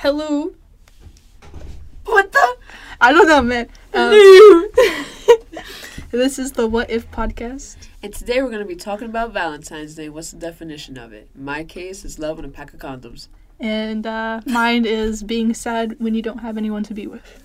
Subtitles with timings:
[0.00, 0.52] Hello.
[2.04, 2.56] What the?
[3.00, 3.68] I don't know, man.
[3.92, 4.12] Um,
[6.12, 7.76] this is the What If podcast.
[8.00, 10.08] And today we're going to be talking about Valentine's Day.
[10.08, 11.28] What's the definition of it?
[11.34, 13.26] My case, is love and a pack of condoms.
[13.58, 17.42] And uh, mine is being sad when you don't have anyone to be with.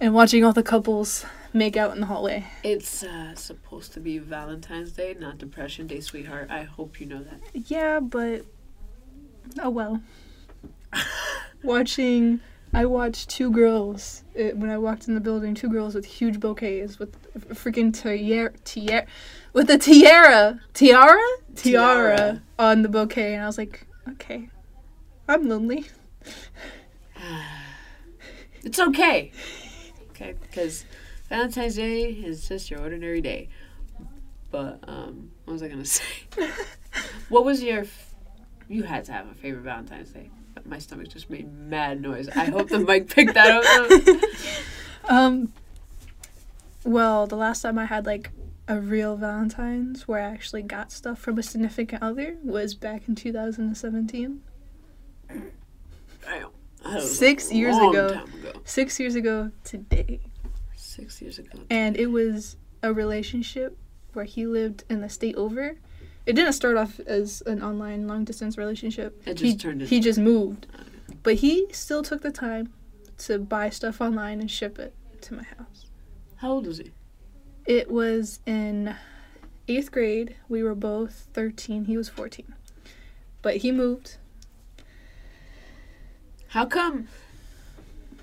[0.00, 2.44] And watching all the couples make out in the hallway.
[2.64, 6.50] It's uh, supposed to be Valentine's Day, not Depression Day, sweetheart.
[6.50, 7.38] I hope you know that.
[7.70, 8.44] Yeah, but.
[9.62, 10.02] Oh well.
[11.62, 12.40] Watching.
[12.74, 15.54] I watched two girls uh, when I walked in the building.
[15.54, 17.16] Two girls with huge bouquets with
[17.54, 19.06] freaking tiara, tiara,
[19.54, 21.18] with a tiara, tiara,
[21.54, 22.42] tiara, Tiara.
[22.58, 24.50] on the bouquet, and I was like, okay,
[25.28, 25.86] I'm lonely.
[28.62, 29.30] It's okay.
[30.10, 30.84] Okay, because
[31.28, 33.48] Valentine's Day is just your ordinary day.
[34.50, 36.04] But um, what was I gonna say?
[37.28, 37.80] what was your?
[37.82, 38.14] F-
[38.68, 40.30] you had to have a favorite Valentine's Day.
[40.56, 42.28] But my stomach just made mad noise.
[42.30, 44.30] I hope the mic picked that up.
[45.08, 45.52] Um.
[46.82, 48.30] Well, the last time I had like
[48.66, 53.14] a real Valentine's where I actually got stuff from a significant other was back in
[53.14, 54.40] 2017.
[55.28, 57.00] Damn.
[57.00, 58.08] Six years ago.
[58.08, 58.24] ago.
[58.64, 60.18] Six years ago today.
[60.74, 61.60] Six years ago.
[61.70, 63.76] and it was a relationship
[64.12, 65.76] where he lived in the state over.
[66.26, 69.22] It didn't start off as an online long distance relationship.
[69.26, 70.66] It he, just turned into- He just moved,
[71.22, 72.72] but he still took the time
[73.18, 75.86] to buy stuff online and ship it to my house.
[76.36, 76.90] How old was he?
[77.64, 78.94] It was in
[79.68, 80.36] eighth grade.
[80.48, 81.84] We were both thirteen.
[81.86, 82.54] He was fourteen,
[83.42, 84.18] but he moved.
[86.48, 87.08] How come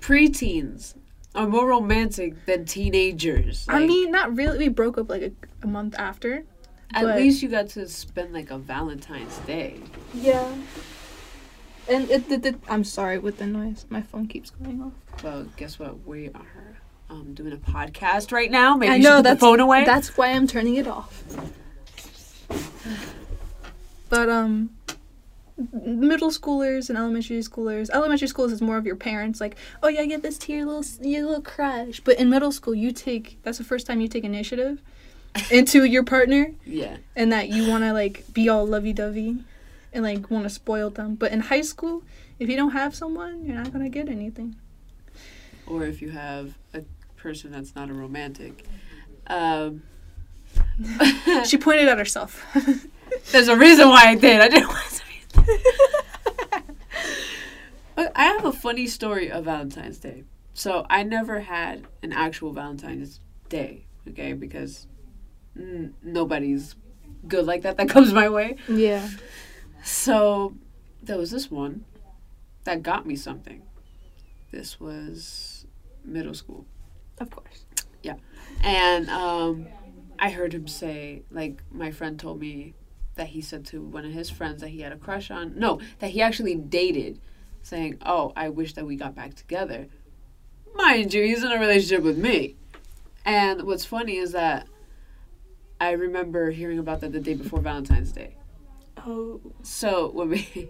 [0.00, 0.94] preteens
[1.34, 3.66] are more romantic than teenagers?
[3.68, 4.58] I mean, not really.
[4.58, 5.32] We broke up like a,
[5.62, 6.44] a month after.
[6.92, 9.80] At but- least you got to spend like a Valentine's Day.
[10.12, 10.54] Yeah.
[11.88, 13.84] And it, it, it, I'm sorry with the noise.
[13.90, 15.22] My phone keeps going off.
[15.22, 16.06] Well, guess what?
[16.06, 16.78] We are
[17.10, 18.76] um, doing a podcast right now.
[18.76, 19.84] Maybe I you know should put the phone away.
[19.84, 21.22] That's why I'm turning it off.
[24.08, 24.70] But um,
[25.72, 27.90] middle schoolers and elementary schoolers.
[27.90, 30.84] Elementary schools is more of your parents, like, oh yeah, get this to your little
[31.06, 32.00] your little crush.
[32.00, 34.82] But in middle school, you take that's the first time you take initiative
[35.50, 36.96] into your partner, yeah.
[37.16, 39.38] and that you want to like be all lovey dovey,
[39.92, 41.14] and like want to spoil them.
[41.14, 42.02] But in high school,
[42.38, 44.56] if you don't have someone, you're not gonna get anything.
[45.66, 46.82] Or if you have a
[47.16, 48.64] person that's not a romantic.
[49.26, 49.82] Um,
[51.46, 52.44] She pointed at herself.
[53.32, 54.40] there's a reason why I did.
[54.40, 55.02] I didn't want to.
[57.94, 60.24] But I have a funny story of Valentine's Day.
[60.52, 64.32] So I never had an actual Valentine's Day, okay?
[64.32, 64.86] Because
[65.56, 66.74] n- nobody's
[67.28, 68.56] good like that that comes my way.
[68.68, 69.08] yeah.
[69.82, 70.54] So
[71.02, 71.84] there was this one
[72.64, 73.62] that got me something.
[74.50, 75.66] This was
[76.04, 76.66] middle school.
[77.18, 77.66] Of course.
[78.02, 78.14] Yeah.
[78.62, 79.66] And um,
[80.18, 82.74] I heard him say, like, my friend told me
[83.16, 85.58] that he said to one of his friends that he had a crush on.
[85.58, 87.20] No, that he actually dated,
[87.62, 89.86] saying, Oh, I wish that we got back together.
[90.74, 92.56] Mind you, he's in a relationship with me.
[93.24, 94.66] And what's funny is that
[95.80, 98.36] I remember hearing about that the day before Valentine's Day.
[98.98, 99.40] Oh.
[99.62, 100.68] So what made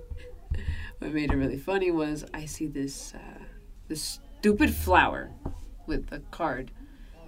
[0.98, 3.44] what made it really funny was I see this uh,
[3.88, 5.30] this stupid flower
[5.86, 6.70] with a card,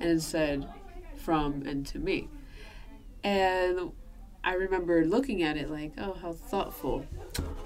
[0.01, 0.69] and it said
[1.17, 2.29] from and to me,
[3.23, 3.93] and
[4.43, 7.05] I remember looking at it like, oh, how thoughtful.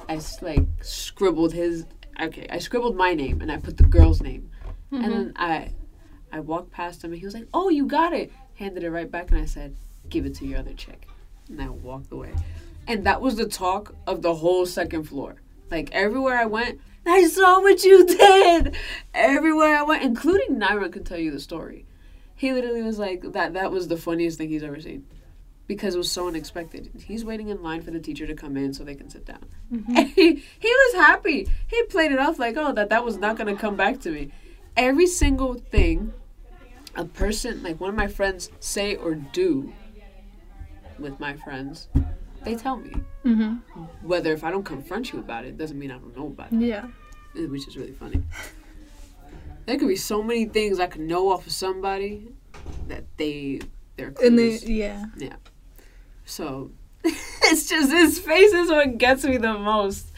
[0.08, 1.86] I like scribbled his
[2.20, 4.50] okay, I scribbled my name and I put the girl's name,
[4.90, 5.72] and then I
[6.32, 8.32] I walked past him and he was like, oh, you got it.
[8.54, 9.76] Handed it right back and I said,
[10.10, 11.06] give it to your other chick,
[11.48, 12.34] and I walked away.
[12.86, 15.36] And that was the talk of the whole second floor.
[15.70, 18.74] Like everywhere I went, I saw what you did.
[19.14, 21.86] Everywhere I went, including Naira could tell you the story.
[22.34, 23.54] He literally was like that.
[23.54, 25.06] That was the funniest thing he's ever seen,
[25.66, 26.90] because it was so unexpected.
[27.04, 29.44] He's waiting in line for the teacher to come in so they can sit down.
[29.72, 29.96] Mm-hmm.
[29.96, 31.48] And he he was happy.
[31.68, 34.32] He played it off like, oh, that that was not gonna come back to me.
[34.76, 36.12] Every single thing
[36.96, 39.72] a person like one of my friends say or do
[41.00, 41.88] with my friends,
[42.44, 42.92] they tell me.
[43.24, 43.56] Mm-hmm.
[44.06, 46.60] Whether if I don't confront you about it, doesn't mean I don't know about it,
[46.60, 46.86] Yeah.
[47.36, 48.22] eh, which is really funny.
[49.66, 52.28] There could be so many things I could know off of somebody
[52.88, 53.60] that they
[53.96, 54.68] they're And they, clueless.
[54.68, 55.36] yeah.
[56.24, 56.70] So
[57.04, 60.10] it's just his face is what gets me the most.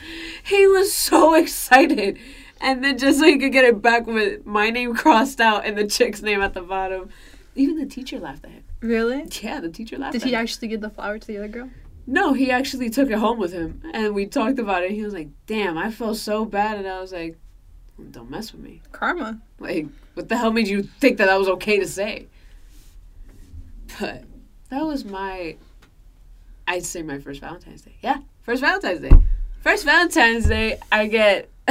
[0.44, 2.18] He was so excited.
[2.60, 5.76] And then just so he could get it back with my name crossed out and
[5.76, 7.08] the chick's name at the bottom.
[7.56, 8.64] Even the teacher laughed at him.
[8.82, 9.28] Really?
[9.40, 11.70] Yeah, the teacher laughed Did he actually give the flower to the other girl?
[12.04, 14.90] No, he actually took it home with him, and we talked about it.
[14.90, 17.38] He was like, "Damn, I felt so bad," and I was like,
[18.10, 19.40] "Don't mess with me." Karma.
[19.60, 22.26] Like, what the hell made you think that that was okay to say?
[24.00, 24.24] But
[24.70, 25.56] that was my,
[26.66, 27.94] I'd say my first Valentine's Day.
[28.02, 29.12] Yeah, first Valentine's Day.
[29.60, 31.48] First Valentine's Day, I get.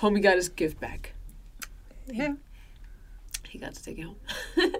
[0.00, 1.12] Homie got his gift back.
[2.08, 2.34] Yeah.
[3.50, 4.16] He got to take it home.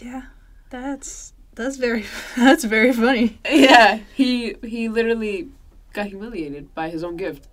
[0.00, 0.22] Yeah.
[0.70, 2.04] That's that's very
[2.36, 3.38] that's very funny.
[3.48, 5.48] yeah, he he literally
[5.92, 7.46] got humiliated by his own gift.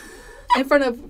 [0.56, 1.00] In front of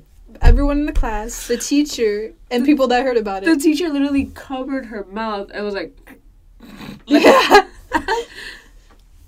[0.40, 3.46] everyone in the class, the teacher, and people that heard about it.
[3.46, 5.96] The teacher literally covered her mouth and was like,
[7.06, 7.66] Yeah.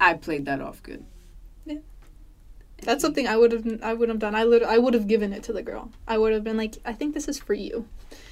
[0.00, 1.04] I played that off good.
[1.64, 1.78] Yeah.
[2.82, 4.34] That's something I would have I would have done.
[4.34, 5.90] I lit- I would have given it to the girl.
[6.06, 7.86] I would have been like, I think this is for you.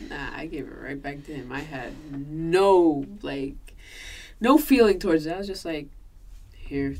[0.08, 1.52] Nah, I gave it right back to him.
[1.52, 3.75] I had no like
[4.40, 5.32] no feeling towards it.
[5.32, 5.88] I was just like,
[6.54, 6.96] here.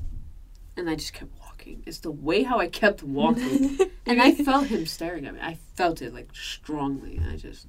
[0.77, 1.83] And I just kept walking.
[1.85, 3.79] It's the way how I kept walking.
[4.07, 5.41] and I felt him staring at me.
[5.43, 7.67] I felt it like strongly and I just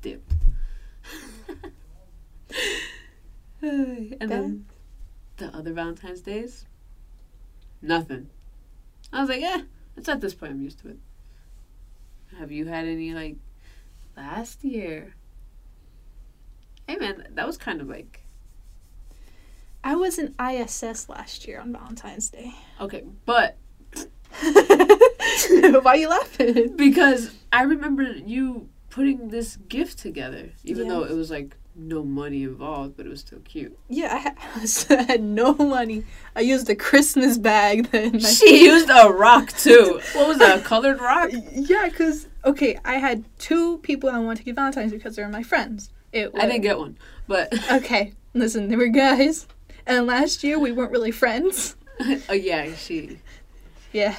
[0.00, 0.32] dipped.
[3.62, 4.66] and then
[5.36, 6.66] the other Valentine's days,
[7.80, 8.30] nothing.
[9.12, 9.62] I was like, eh,
[9.96, 10.98] it's at this point I'm used to it.
[12.38, 13.36] Have you had any like
[14.16, 15.14] last year?
[16.88, 18.20] Hey man, that was kind of like
[19.82, 22.54] I was in ISS last year on Valentine's Day.
[22.80, 23.56] okay, but
[24.42, 26.76] Why are you laughing?
[26.76, 30.92] because I remember you putting this gift together, even Yeah.
[30.94, 33.76] though it was like no money involved, but it was still cute.
[33.88, 34.36] Yeah, I had,
[34.98, 36.04] I had no money.
[36.36, 38.20] I used a Christmas bag then.
[38.20, 40.00] She used a rock too.
[40.12, 40.58] What was that?
[40.60, 41.30] A colored rock?
[41.52, 45.42] Yeah, because okay, I had two people I wanted to give Valentine's because they're my
[45.42, 45.90] friends.
[46.12, 46.96] It I didn't get one,
[47.26, 49.46] but Okay, listen, they were guys,
[49.86, 51.76] and last year we weren't really friends.
[52.28, 53.18] oh yeah, she.
[53.92, 54.16] Yeah,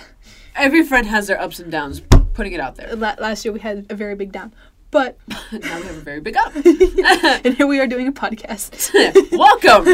[0.56, 2.01] Every friend has their ups and downs.
[2.33, 2.95] Putting it out there.
[2.95, 4.54] La- last year we had a very big down,
[4.92, 6.54] but now we have a very big up.
[6.56, 8.92] and here we are doing a podcast.
[9.38, 9.86] Welcome.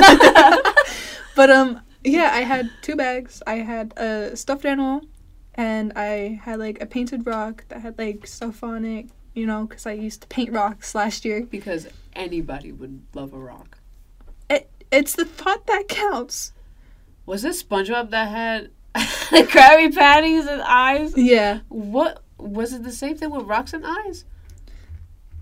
[1.36, 3.42] But um, yeah, I had two bags.
[3.48, 5.02] I had a stuffed animal,
[5.62, 9.06] and I had like a painted rock that had like stuff on it.
[9.34, 11.44] You know, because I used to paint rocks last year.
[11.50, 13.78] because anybody would love a rock.
[14.50, 16.52] It it's the thought that counts.
[17.26, 18.72] Was it SpongeBob that had
[19.32, 21.14] the Krabby Patties and eyes?
[21.16, 21.60] Yeah.
[21.70, 22.84] What was it?
[22.84, 24.26] The same thing with rocks and eyes?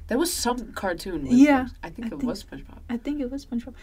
[0.07, 1.25] There was some cartoon.
[1.25, 1.67] Yeah.
[1.83, 2.79] I think I it think- was SpongeBob.
[2.89, 3.73] I think it was SpongeBob.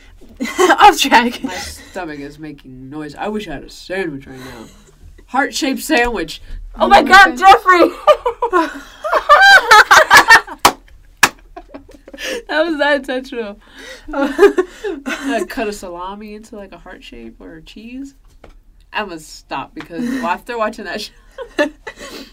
[0.82, 1.42] Off track.
[1.42, 3.14] My stomach is making noise.
[3.16, 4.66] I wish I had a sandwich right now.
[5.26, 6.40] Heart shaped sandwich.
[6.74, 7.38] Oh, Oh my God, God.
[7.38, 7.90] Jeffrey!
[12.48, 13.58] that was not intentional.
[14.12, 18.14] I cut a salami into like a heart shape or cheese.
[18.92, 21.12] I must stop because after watching that show,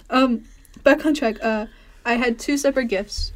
[0.10, 0.44] um,
[0.84, 1.38] back on track.
[1.44, 1.68] Uh,
[2.06, 3.34] I had two separate gifts.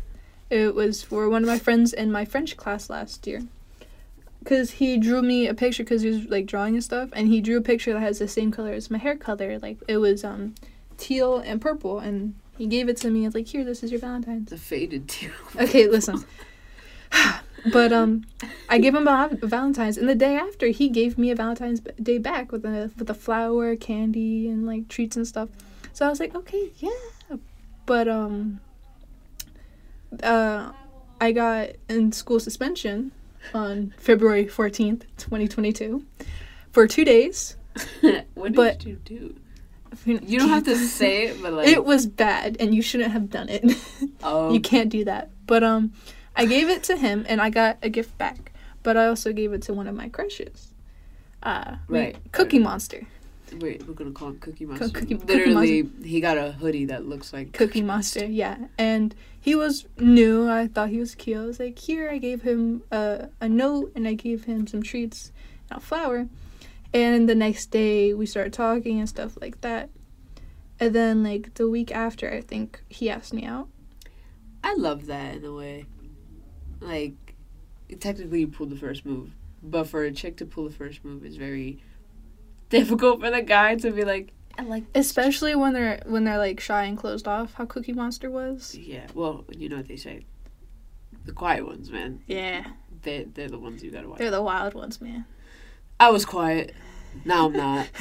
[0.50, 3.42] It was for one of my friends in my French class last year.
[4.47, 7.41] Cause he drew me a picture because he was like drawing and stuff, and he
[7.41, 9.59] drew a picture that has the same color as my hair color.
[9.59, 10.55] Like it was um,
[10.97, 13.23] teal and purple, and he gave it to me.
[13.23, 15.31] I was like, "Here, this is your Valentine's." the faded teal.
[15.59, 16.23] Okay, listen.
[17.73, 18.23] but um,
[18.69, 22.17] I gave him a Valentine's, and the day after, he gave me a Valentine's Day
[22.17, 25.49] back with a with a flower, candy, and like treats and stuff.
[25.91, 27.35] So I was like, okay, yeah.
[27.85, 28.61] But um,
[30.23, 30.71] uh,
[31.19, 33.11] I got in school suspension
[33.54, 36.06] on February fourteenth, twenty twenty two,
[36.71, 37.56] for two days.
[38.01, 39.35] what did But- you do?
[40.06, 43.30] You don't have to say it, but like It was bad, and you shouldn't have
[43.30, 43.63] done it.
[44.23, 45.31] oh, You can't do that.
[45.47, 45.92] But um,
[46.35, 48.51] I gave it to him, and I got a gift back.
[48.83, 50.71] But I also gave it to one of my crushes.
[51.42, 52.59] Uh, Right, Cookie.
[52.59, 53.07] Monster.
[53.59, 54.89] Wait, we're gonna call him Cookie Monster.
[54.89, 58.68] Cookie- Cookie Literally, he got a hoodie that looks like Cookie Monster, yeah.
[58.77, 60.49] And he was new.
[60.49, 61.37] I thought he was cute.
[61.37, 64.83] I was like, here, I gave him a, a note, and I gave him some
[64.83, 65.31] treats
[65.69, 66.27] and a flower.
[66.94, 69.89] And the next day, we started talking and stuff like that.
[70.80, 73.68] And then, like, the week after, I think he asked me out.
[74.63, 75.85] I love that in a way.
[76.80, 77.35] Like,
[77.99, 79.31] technically, you pulled the first move,
[79.63, 81.81] but for a chick to pull the first move is very
[82.69, 84.92] difficult for the guy to be like, I like.
[84.94, 85.06] this.
[85.07, 88.76] Especially when they're when they're like shy and closed off, how Cookie Monster was.
[88.76, 90.26] Yeah, well, you know what they say.
[91.26, 92.21] The quiet ones, man.
[92.28, 92.66] Yeah.
[93.04, 94.18] They they're the ones you gotta watch.
[94.19, 95.26] They're the wild ones, man.
[96.00, 96.74] I was quiet.
[97.26, 97.88] Now I'm not.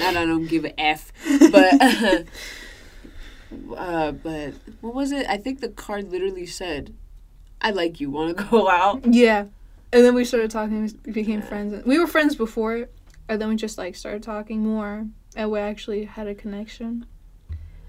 [0.00, 1.10] And I don't give a f.
[1.50, 1.80] But
[3.76, 5.26] uh, but what was it?
[5.28, 6.94] I think the card literally said,
[7.62, 8.10] "I like you.
[8.10, 9.46] Want to go out?" yeah.
[9.90, 10.92] And then we started talking.
[11.06, 11.46] We became Yeah.
[11.46, 11.84] friends.
[11.86, 12.88] We were friends before,
[13.28, 15.06] and then we just like started talking more,
[15.36, 17.06] and we actually had a connection.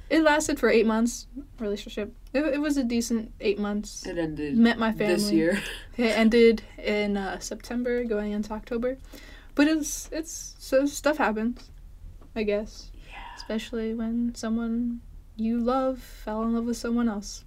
[0.09, 1.27] It lasted for eight months.
[1.59, 2.13] Relationship.
[2.33, 4.05] It, it was a decent eight months.
[4.05, 5.13] It ended Met my family.
[5.13, 5.61] this year.
[5.97, 8.97] It ended in uh, September, going into October.
[9.53, 11.69] But it's it's so stuff happens,
[12.35, 12.89] I guess.
[13.09, 13.17] Yeah.
[13.35, 15.01] Especially when someone
[15.35, 17.43] you love fell in love with someone else.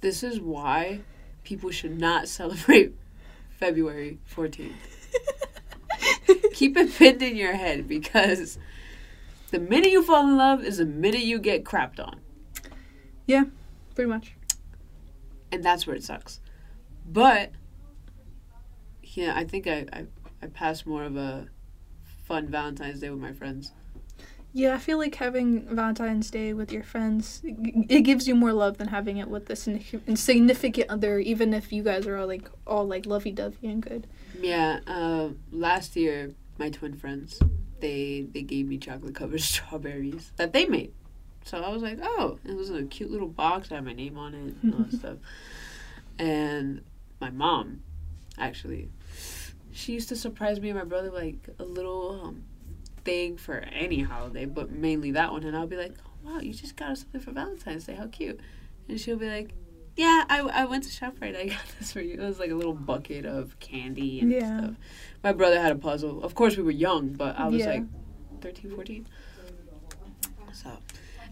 [0.00, 1.00] This is why
[1.44, 2.94] people should not celebrate
[3.58, 4.72] February 14th.
[6.52, 8.58] Keep it pinned in your head because
[9.50, 12.20] the minute you fall in love is the minute you get crapped on.
[13.26, 13.44] Yeah,
[13.94, 14.34] pretty much.
[15.52, 16.40] And that's where it sucks.
[17.06, 17.52] But
[19.02, 20.06] yeah, I think I, I,
[20.42, 21.48] I passed more of a
[22.24, 23.72] fun Valentine's Day with my friends.
[24.56, 28.78] Yeah, I feel like having Valentine's Day with your friends, it gives you more love
[28.78, 32.86] than having it with the significant other, even if you guys are all like all
[32.86, 34.06] like lovey dovey and good.
[34.40, 37.38] Yeah, uh, last year my twin friends
[37.80, 40.94] they they gave me chocolate covered strawberries that they made.
[41.44, 43.70] So I was like, oh, it was in a cute little box.
[43.70, 45.18] I had my name on it and all that stuff.
[46.18, 46.80] And
[47.20, 47.82] my mom,
[48.38, 48.88] actually,
[49.70, 52.44] she used to surprise me and my brother like a little um,
[53.06, 55.44] thing for any holiday, but mainly that one.
[55.44, 57.94] And I'll be like, oh, wow, you just got us something for Valentine's Day.
[57.94, 58.38] How cute.
[58.88, 59.50] And she'll be like,
[59.96, 61.34] yeah, I, I went to ShopRite.
[61.36, 62.14] I got this for you.
[62.14, 64.58] It was like a little bucket of candy and Yeah.
[64.58, 64.74] stuff.
[65.24, 66.22] My brother had a puzzle.
[66.22, 67.70] Of course, we were young, but I was Yeah.
[67.70, 67.84] like
[68.42, 69.06] 13, 14.
[70.52, 70.70] So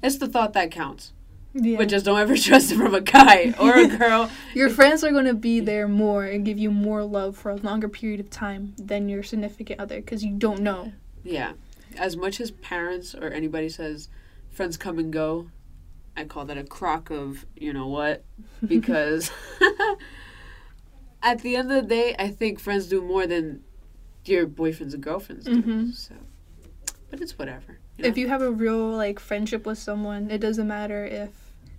[0.03, 1.13] it's the thought that counts.
[1.55, 1.79] Yeah.
[1.79, 4.29] But just don't ever trust it from a guy or a girl.
[4.55, 7.57] your friends are going to be there more and give you more love for a
[7.57, 10.93] longer period of time than your significant other because you don't know.
[11.23, 11.53] yeah.
[11.99, 14.09] As much as parents or anybody says
[14.51, 15.51] friends come and go,
[16.17, 18.25] I call that a crock of you know what?
[18.67, 19.31] Because
[21.23, 23.63] at the end of the day, I think friends do more than
[24.25, 25.63] your boyfriends and girlfriends do.
[25.63, 25.95] Mhm.
[25.95, 26.15] So,
[27.11, 27.79] but it's whatever.
[27.99, 31.31] If you have a real like friendship with someone, it doesn't matter if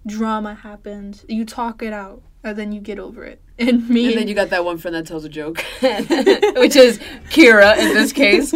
[0.05, 1.25] drama happens.
[1.27, 3.41] You talk it out, and then you get over it.
[3.57, 7.00] And me, And then you got that one friend that tells a joke, which is
[7.29, 8.53] Kira in this case.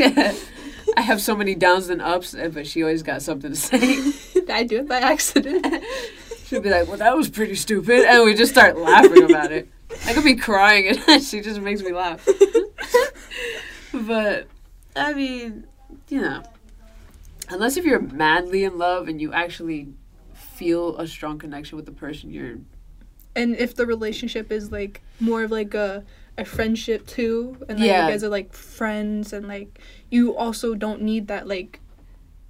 [0.99, 3.79] I have so many downs and ups, eh, but she always got something to say.
[4.33, 5.65] Did I do it by accident.
[6.45, 9.69] She'll be like, "Well, that was pretty stupid," and we just start laughing about it.
[10.05, 12.27] I could be crying, and she just makes me laugh.
[13.93, 14.47] but
[14.93, 15.67] I mean,
[16.09, 16.43] you know,
[17.47, 19.93] unless if you're madly in love and you actually
[20.33, 22.57] feel a strong connection with the person you're
[23.37, 26.03] and if the relationship is like more of like a
[26.41, 28.05] a friendship too, and like Yeah.
[28.05, 29.79] you guys are like friends, and like
[30.09, 31.79] you also don't need that like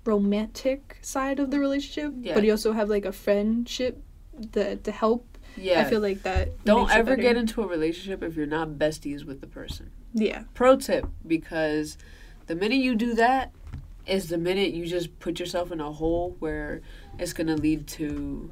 [0.05, 2.34] romantic side of the relationship, Yeah.
[2.34, 4.01] but you also have like a friendship
[4.53, 5.25] that to help.
[5.58, 5.81] yeah.
[5.81, 6.63] I feel like that.
[6.63, 9.91] Don't ever get into a relationship if you're not besties with the person.
[10.13, 11.98] Yeah, Pro tip because
[12.48, 13.51] the minute you do that
[14.08, 16.81] is the minute you just put yourself in a hole where
[17.19, 18.51] it's to lead to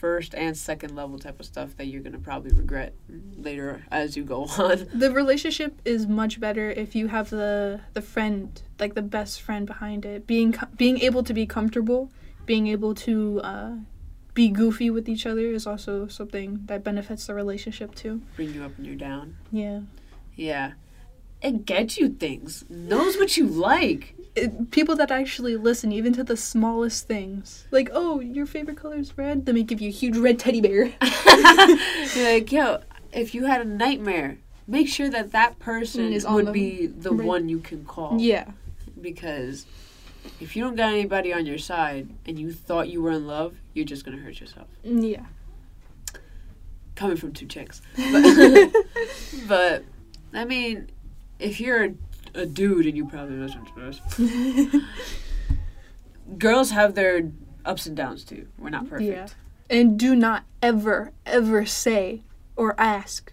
[0.00, 2.94] first and second level type of stuff that you're going to probably regret
[3.36, 4.76] later as you go on.
[4.94, 9.66] the relationship is much better if you have the the friend, like the best friend
[9.66, 12.10] behind it, being being able to be comfortable,
[12.46, 13.40] being able to.
[13.52, 13.72] uh
[14.32, 18.22] be goofy with each other is also something that benefits the relationship too.
[18.36, 19.36] Bring you up and you're down.
[19.50, 19.80] Yeah.
[20.36, 20.68] Yeah.
[21.42, 22.64] It gets you things.
[22.68, 24.14] Knows what you like.
[24.36, 28.96] it, people that actually listen even to the smallest things like oh your favorite color
[28.96, 30.84] is red let me give you a huge red teddy bear
[32.14, 32.78] You're like, yo,
[33.12, 36.52] if you had a nightmare, make sure that that person mm, Is on would the-
[36.52, 38.18] be the one you can call.
[38.20, 38.46] yeah
[39.00, 39.66] Because
[40.40, 43.54] if you don't got anybody on your side and you thought you were in love,
[43.74, 44.68] you're just gonna hurt yourself.
[44.86, 45.24] Mm, yeah
[46.94, 47.80] Coming from two chicks.
[47.96, 48.72] But,
[49.48, 49.84] but
[50.34, 50.90] I mean,
[51.40, 51.94] if you're a,
[52.34, 54.82] a dude and you probably listen to this,
[56.38, 57.30] girls have their
[57.64, 58.46] ups and downs too.
[58.58, 59.10] We're not perfect.
[59.10, 59.26] Yeah.
[59.68, 62.22] and do not ever ever say
[62.56, 63.32] or ask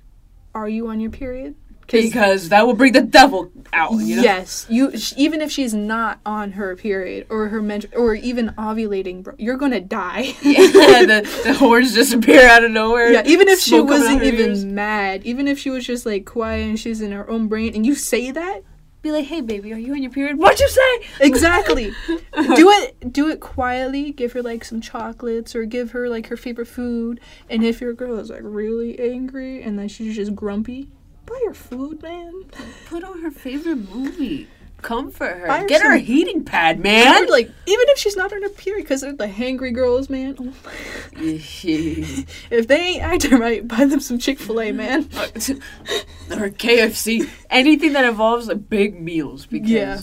[0.56, 1.56] are you on your period
[1.88, 3.91] Because that will bring the devil out.
[3.94, 4.22] You know?
[4.22, 9.24] yes you even if she's not on her period or her men- or even ovulating
[9.24, 13.12] bro you're gonna die Yeah, the, the horns disappear out of nowhere.
[13.12, 14.65] Yeah, even if she wasn't even ears.
[14.65, 17.86] mad, even if she was just like quiet and she's in her own brain, and
[17.86, 18.63] you say that,
[19.01, 20.38] Be like, hey, baby, are you on your period?
[20.38, 21.08] What'd you say?
[21.22, 21.94] exactly.
[22.08, 24.12] do it, do it quietly.
[24.12, 27.20] Give her like some chocolates or give her like her favorite food.
[27.50, 30.89] And if your girl is like really angry and then she's just grumpy,
[31.27, 32.46] buy her food, man.
[32.88, 34.48] Put on her favorite movie.
[34.81, 35.48] comfort her.
[35.62, 37.27] Her Get her a heating pad, man.
[37.27, 40.36] like even if she's not on her period, because they're the hangry girls, man.
[40.39, 40.53] Oh
[41.19, 45.01] if they ain't acting right, buy them some Chick Fil A, man.
[45.03, 47.29] or KFC.
[47.50, 50.00] Anything that involves like, big meals because Yeah.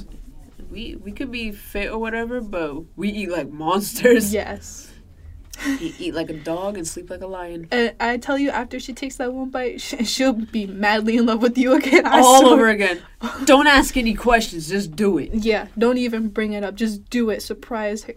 [0.71, 4.33] we we could be fit or whatever, but we eat like monsters.
[4.35, 4.90] Yes.
[5.67, 7.69] We eat like a dog and sleep like a lion.
[7.71, 11.43] And I tell you, after she takes that one bite, she'll be madly in love
[11.43, 12.07] with you again.
[12.07, 12.53] I All swear.
[12.55, 13.03] over again.
[13.45, 15.33] Don't ask any questions, just do it.
[15.33, 16.75] Yeah, don't even bring it up.
[16.75, 17.41] Just do it.
[17.43, 18.15] Surprise her.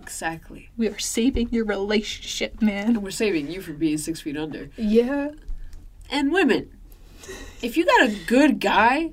[0.00, 0.68] Exactly.
[0.76, 2.88] We are saving your relationship, man.
[2.88, 4.68] And we're saving you from being six feet under.
[4.76, 5.30] Yeah.
[6.10, 6.70] And women,
[7.62, 9.12] if you got a good guy,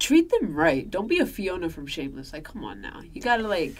[0.00, 0.90] treat them right.
[0.90, 2.32] Don't be a Fiona from Shameless.
[2.32, 3.02] Like, come on now.
[3.12, 3.76] You gotta like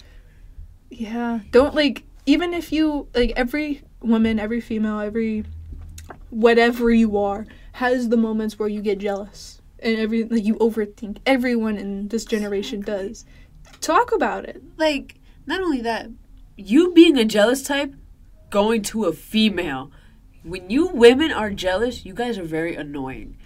[0.91, 1.41] Yeah.
[1.51, 5.45] Don't like even if you like every woman, every female, every
[6.31, 11.19] whatever you are has the moments where you get jealous and every like you overthink.
[11.27, 13.25] Everyone in this generation does.
[13.81, 14.63] Talk about it.
[14.77, 16.09] like not only that,
[16.57, 17.95] you being a jealous type,
[18.51, 19.91] going to a female.
[20.45, 23.37] When you women are jealous, you guys are very annoying.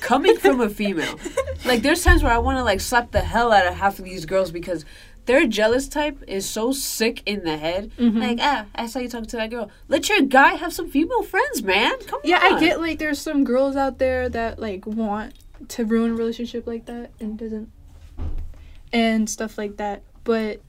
[0.00, 1.18] Coming from a female.
[1.64, 4.04] Like there's times where I want to like slap the hell out of half of
[4.04, 4.84] these girls because
[5.26, 7.90] their jealous type is so sick in the head.
[7.98, 8.18] Mm-hmm.
[8.20, 9.70] Like, ah, I saw you talking to that girl.
[9.88, 11.98] Let your guy have some female friends, man.
[12.06, 12.54] Come Yeah, on.
[12.54, 15.34] I get like there's some girls out there that like want
[15.68, 17.70] to ruin a relationship like that and doesn't
[18.92, 20.02] and stuff like that.
[20.24, 20.60] But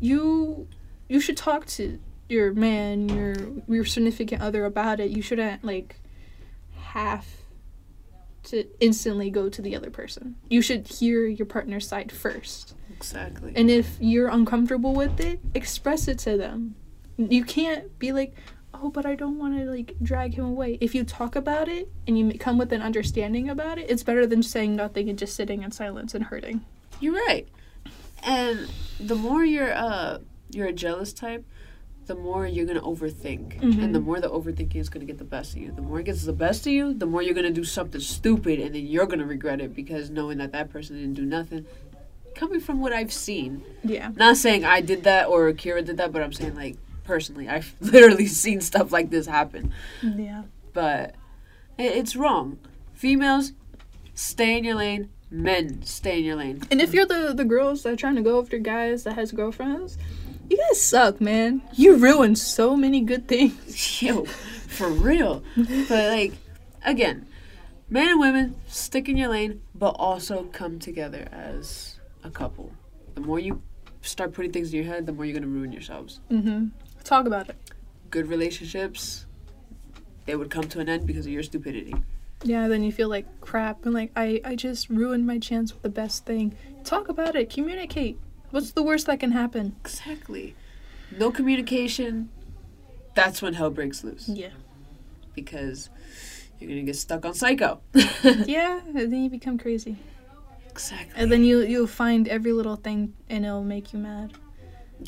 [0.00, 0.68] you
[1.08, 3.34] you should talk to your man, your
[3.68, 5.10] your significant other about it.
[5.10, 5.96] You shouldn't like
[6.76, 7.26] have
[8.42, 10.36] to instantly go to the other person.
[10.48, 12.74] You should hear your partner's side first.
[13.00, 13.52] Exactly.
[13.56, 16.74] And if you're uncomfortable with it, express it to them.
[17.16, 18.34] You can't be like,
[18.74, 21.90] "Oh, but I don't want to like drag him away." If you talk about it
[22.06, 25.34] and you come with an understanding about it, it's better than saying nothing and just
[25.34, 26.60] sitting in silence and hurting.
[27.00, 27.48] You're right.
[28.22, 30.18] And the more you're uh
[30.50, 31.44] you're a jealous type,
[32.06, 33.62] the more you're gonna overthink.
[33.62, 35.72] And the more the overthinking is gonna get the best of you.
[35.72, 38.60] The more it gets the best of you, the more you're gonna do something stupid
[38.60, 41.64] and then you're gonna regret it because knowing that that person didn't do nothing.
[42.34, 44.10] Coming from what I've seen, Yeah.
[44.16, 47.74] not saying I did that or Kira did that, but I'm saying like personally, I've
[47.80, 49.72] literally seen stuff like this happen.
[50.02, 50.42] Yeah.
[50.72, 51.14] But
[51.78, 52.58] i- it's wrong.
[52.94, 53.52] Females,
[54.14, 55.10] stay in your lane.
[55.30, 56.62] Men, stay in your lane.
[56.70, 59.32] And if you're the the girls that are trying to go after guys that has
[59.32, 59.96] girlfriends,
[60.48, 61.62] you guys suck, man.
[61.74, 64.02] You ruined so many good things.
[64.02, 65.42] Yo, for real.
[65.56, 66.32] but like,
[66.84, 67.26] again,
[67.88, 72.72] men and women stick in your lane, but also come together as a couple.
[73.14, 73.62] The more you
[74.02, 76.20] start putting things in your head, the more you're gonna ruin yourselves.
[76.30, 76.66] Mm-hmm.
[77.04, 77.56] Talk about it.
[78.10, 79.26] Good relationships,
[80.26, 81.94] they would come to an end because of your stupidity.
[82.42, 85.82] Yeah, then you feel like crap and like I I just ruined my chance with
[85.82, 86.54] the best thing.
[86.84, 87.50] Talk about it.
[87.50, 88.18] Communicate.
[88.50, 89.76] What's the worst that can happen?
[89.84, 90.54] Exactly.
[91.18, 92.30] No communication.
[93.14, 94.50] That's when hell breaks loose Yeah.
[95.34, 95.90] because
[96.58, 97.80] you're gonna get stuck on psycho.
[98.24, 99.96] yeah, and then you become crazy.
[100.80, 101.22] Exactly.
[101.22, 104.32] And then you you'll find every little thing and it'll make you mad.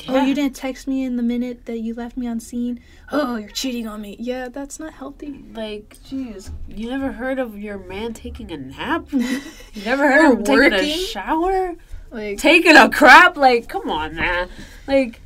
[0.07, 2.79] Oh, you didn't text me in the minute that you left me on seen.
[3.11, 4.15] Oh, you're cheating on me.
[4.19, 5.45] Yeah, that's not healthy.
[5.53, 9.05] Like, jeez, you never heard of your man taking a nap?
[9.11, 11.75] You never heard of him taking a shower?
[12.11, 13.37] Like Taking a crap?
[13.37, 14.49] Like, come on, man.
[14.87, 15.19] Like,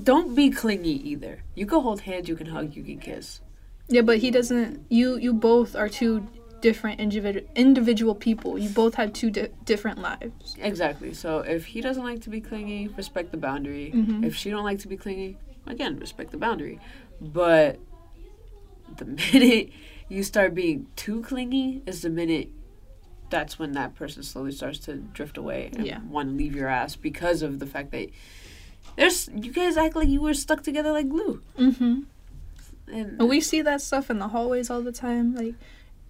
[0.00, 1.42] don't be clingy either.
[1.54, 3.40] You can hold hands, you can hug, you can kiss.
[3.88, 4.86] Yeah, but he doesn't.
[4.88, 6.26] You you both are two
[6.62, 8.58] different individual individual people.
[8.58, 10.56] You both have two di- different lives.
[10.58, 11.12] Exactly.
[11.12, 13.92] So if he doesn't like to be clingy, respect the boundary.
[13.94, 14.24] Mhm.
[14.24, 16.80] If she don't like to be clingy, again, respect the boundary.
[17.20, 17.78] But
[18.96, 19.70] the minute
[20.08, 22.48] you start being too clingy is the minute
[23.30, 26.00] that's when that person slowly starts to drift away and Yeah.
[26.08, 28.08] want to leave your ass because of the fact that
[28.96, 31.40] there's you guys act like you were stuck together like glue.
[31.58, 32.00] Mm-hmm.
[32.88, 35.34] And And we see that stuff in the hallways all the time.
[35.34, 35.54] Like,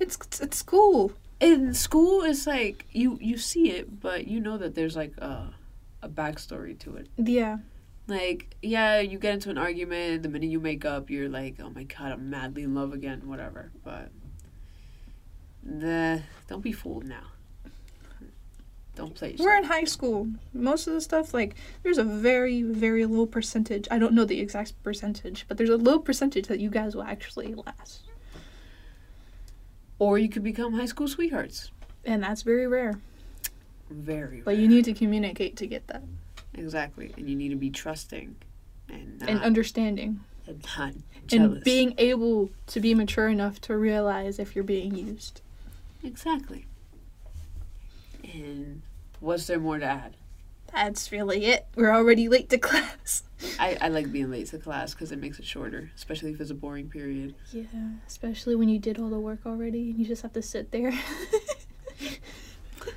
[0.03, 1.13] it's it's school.
[1.43, 5.53] in school it's like you you see it, but you know that there's like a
[6.03, 7.09] a backstory to it.
[7.17, 7.59] Yeah.
[8.09, 10.23] Like, yeah, you get into an argument.
[10.23, 13.29] The minute you make up, you're like, oh my god, I'm madly in love again,
[13.29, 13.71] whatever.
[13.85, 14.11] But,
[15.65, 17.27] the don't be fooled now.
[18.97, 19.47] Don't play yourself.
[19.47, 20.29] We're in high school.
[20.53, 23.87] Most of the stuff, like, there's a very, very low percentage.
[23.91, 27.05] I don't know the exact percentage, but there's a low percentage that you guys will
[27.05, 28.03] actually last.
[29.99, 31.71] Or you could become high school sweethearts.
[32.05, 32.99] And that's very rare.
[33.91, 34.41] Very.
[34.41, 36.03] But you need to communicate to get that.
[36.55, 38.35] exactly, and you need to be trusting,
[38.89, 40.21] and not, And understanding.
[40.47, 40.95] and not
[41.27, 41.55] jealous.
[41.57, 45.41] And being able to be mature enough to realize if you're being used.
[46.03, 46.67] exactly.
[48.35, 48.83] And
[49.21, 50.17] was there more to add?
[50.73, 51.67] That's really it.
[51.77, 53.23] We're already late to class.
[53.59, 56.51] I, I like being late to class because it makes it shorter, especially if it's
[56.51, 57.35] a boring period.
[57.53, 57.65] Yeah,
[58.07, 60.93] especially when you did all the work already and you just have to sit there.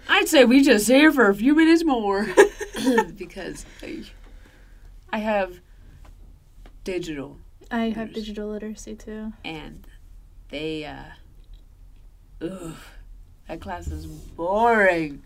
[0.10, 2.28] I'd say we just here for a few minutes more
[3.18, 4.04] because I,
[5.12, 5.60] I have
[6.84, 7.38] digital
[7.72, 9.34] I have digital literacy too.
[9.44, 9.88] and
[10.50, 11.04] they uh
[12.42, 12.76] ugh,
[13.48, 15.24] that class is boring.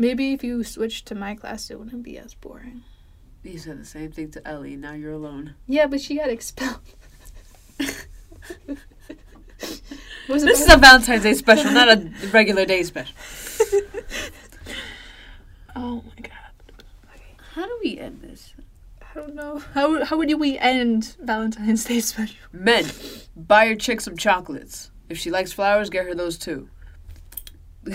[0.00, 2.84] Maybe if you switched to my class, it wouldn't be as boring.
[3.42, 4.74] You said the same thing to Ellie.
[4.74, 5.56] Now you're alone.
[5.66, 6.80] Yeah, but she got expelled.
[7.78, 7.86] Was
[10.42, 13.14] This is a Valentine's Day special, not a regular day special.
[15.76, 16.74] Oh my god.
[17.14, 17.36] Okay.
[17.54, 18.54] How do we end this?
[19.02, 19.62] I don't know.
[19.72, 22.36] How how would we end Valentine's Day special?
[22.52, 22.86] Men,
[23.36, 24.90] buy your chick some chocolates.
[25.08, 26.68] If she likes flowers, get her those too.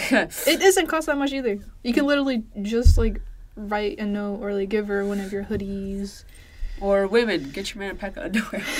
[0.48, 1.60] It doesn't cost that much either.
[1.84, 3.21] You can literally just like
[3.56, 6.24] write a note or like give her one of your hoodies.
[6.82, 8.63] or women, get your man a pack of underwear.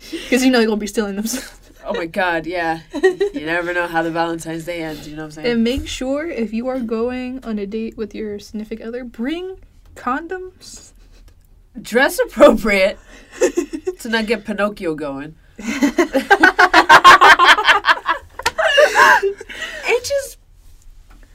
[0.00, 1.26] Because you know you're gonna be stealing them.
[1.82, 2.80] Oh my god, yeah.
[2.92, 5.46] You never know how the Valentine's Day ends, you know what I'm saying?
[5.50, 9.58] and make sure if you are going on a date with your significant other, bring
[9.96, 10.92] condoms.
[11.80, 12.98] Dress appropriate
[14.00, 15.36] to not get Pinocchio going.
[18.78, 20.36] and just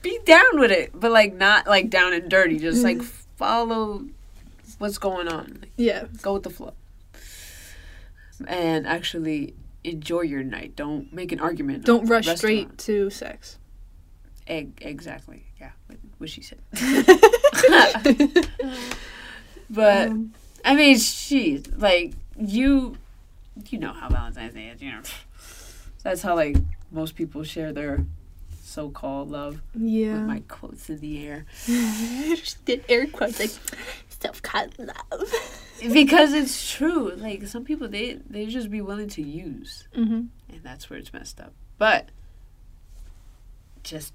[0.01, 2.59] be down with it, but like not like down and dirty.
[2.59, 4.05] Just like follow
[4.77, 5.59] what's going on.
[5.61, 6.05] Like, yeah.
[6.21, 6.73] go with the flow.
[8.47, 10.75] And actually enjoy your night.
[10.75, 11.85] Don't make an argument.
[11.85, 13.57] Don't rush the straight to sex.
[14.47, 15.45] Egg, exactly.
[15.59, 16.59] Yeah, what, what she said.
[19.69, 20.33] But Um,
[20.63, 22.97] I mean, she like you.
[23.69, 24.81] You know how Valentine's Day is.
[24.81, 25.01] You know,
[26.03, 26.57] that's how like
[26.91, 28.05] most people share their
[28.65, 30.13] so-called love yeah.
[30.13, 31.45] with my quotes in the air
[32.65, 33.51] did air quotes like
[34.09, 35.33] self-cut love.
[35.93, 37.11] because it's true.
[37.15, 40.13] Like some people, they they just be willing to use, Mm-hmm.
[40.49, 41.53] and that's where it's messed up.
[41.77, 42.09] But
[43.83, 44.13] just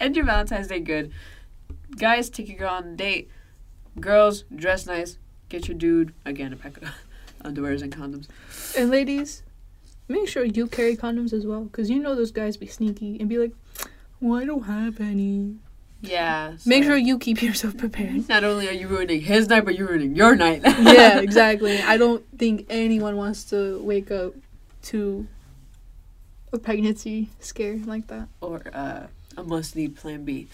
[0.00, 1.12] end your Valentine's Day good.
[1.96, 3.30] Guys, take your girl on a date.
[3.98, 5.18] Girls, dress nice.
[5.48, 6.90] Get your dude again a pack of
[7.44, 8.26] underwears and condoms.
[8.76, 9.42] And ladies,
[10.08, 13.28] make sure you carry condoms as well, because you know those guys be sneaky and
[13.28, 13.52] be like,
[14.20, 15.56] "Well, I don't have any."
[16.02, 16.56] Yeah.
[16.66, 18.28] Make sure you keep yourself prepared.
[18.28, 20.60] Not only are you ruining his night, but you're ruining your night.
[20.64, 21.80] yeah, exactly.
[21.80, 24.34] I don't think anyone wants to wake up
[24.82, 25.26] to
[26.52, 28.28] a pregnancy scare like that.
[28.42, 29.06] or uh,
[29.38, 30.48] a must need plan B.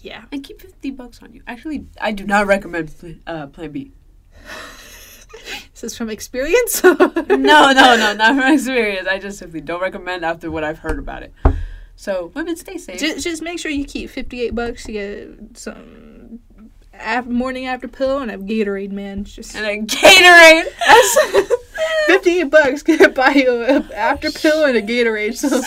[0.00, 0.24] Yeah.
[0.32, 1.42] And keep 50 bucks on you.
[1.46, 3.92] Actually, I do not recommend uh, plan B.
[5.76, 6.82] This is from experience.
[7.28, 9.06] No, no, no, not from experience.
[9.06, 11.34] I just simply don't recommend after what I've heard about it.
[11.96, 12.98] So, women, stay safe.
[12.98, 16.40] just, just make sure you keep 58 bucks to get some
[16.94, 19.24] af- morning after pill and a Gatorade, man.
[19.24, 20.66] Just and a Gatorade.
[22.06, 25.36] 58 bucks can buy you a after pill and a Gatorade.
[25.36, 25.60] So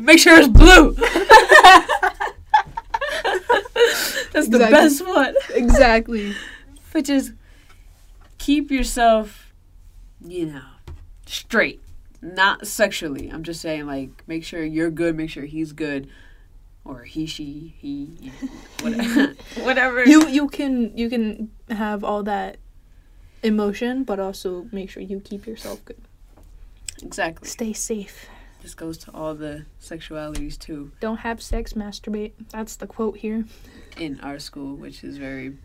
[0.00, 0.92] Make sure it's blue.
[4.32, 5.34] That's the best one.
[5.50, 6.34] exactly.
[6.92, 7.32] Which just
[8.38, 9.52] keep yourself,
[10.24, 10.62] you know,
[11.26, 11.80] straight.
[12.20, 13.28] Not sexually.
[13.28, 16.08] I'm just saying, like, make sure you're good, make sure he's good.
[16.84, 18.48] Or he, she, he, you know,
[18.82, 19.34] whatever.
[19.64, 20.04] whatever.
[20.04, 22.56] You you can you can have all that
[23.42, 26.00] emotion, but also make sure you keep yourself good.
[27.02, 27.46] exactly.
[27.46, 28.26] Stay safe.
[28.62, 32.32] This goes to all the sexualities, too, Don't have sex, masturbate.
[32.50, 33.44] That's the quote here.
[33.96, 35.56] in our school, which is very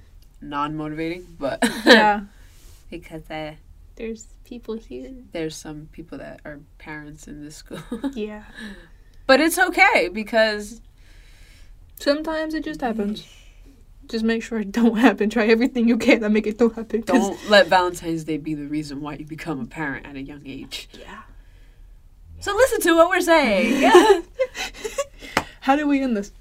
[0.42, 1.60] non motivating, but.
[1.86, 2.22] Yeah.
[3.02, 3.56] because uh,
[3.96, 5.12] There's people here.
[5.32, 7.80] there's some people that are parents in this school.
[8.14, 8.44] Yeah.
[9.28, 10.82] but it's okay because
[12.00, 13.26] Sometimes it just happens.
[14.08, 15.30] Just make sure it don't happen.
[15.30, 17.02] Try everything you can to make it don't happen.
[17.02, 20.42] don't let Valentine's Day be the reason why you become a parent at a young
[20.46, 20.90] age.
[21.00, 21.22] Yeah.
[22.42, 24.24] So listen to what we're saying.
[25.62, 26.34] How do we end this?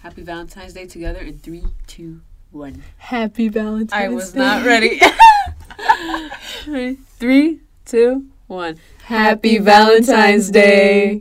[0.00, 2.20] Happy Valentine's Day together in three, two,
[2.56, 2.82] one.
[2.96, 4.38] Happy Valentine's I was Day.
[4.40, 5.00] not ready.
[7.18, 8.78] Three, two, one.
[9.04, 11.20] Happy Valentine's Day.